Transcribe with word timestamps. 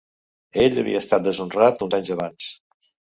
Ell 0.63 0.79
havia 0.83 1.01
estat 1.05 1.27
deshonrat 1.27 1.85
uns 1.87 1.99
anys 1.99 2.09
abans. 2.17 2.49